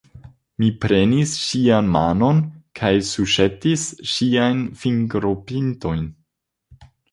[0.61, 2.39] Mi prenis ŝian manon
[2.81, 3.85] kaj suĉetis
[4.15, 6.05] ŝiajn fingropintojn.